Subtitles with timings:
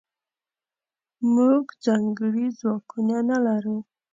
[1.33, 3.77] موږځنکړي ځواکونه نلرو